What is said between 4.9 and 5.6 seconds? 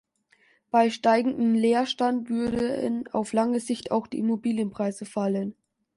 fallen.